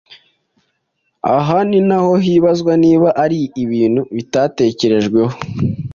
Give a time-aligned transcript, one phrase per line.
[1.35, 5.35] aha naho hibazwa niba ari ibintu bitatekerejweho